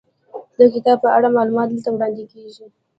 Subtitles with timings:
[0.57, 2.65] د کتاب په اړه معلومات دلته وړاندې کیږي.